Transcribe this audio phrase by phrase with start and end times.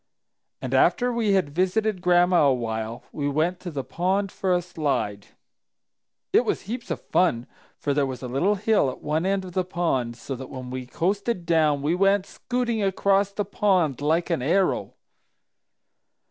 [0.63, 4.59] "And after we had visited Gran'ma a while, we went to the pond for a
[4.59, 5.27] slide.
[6.33, 7.45] "It was heaps of fun,
[7.77, 10.71] for there was a little hill at one end of the pond so that when
[10.71, 14.95] we coasted down, we went scooting across the pond like an arrow.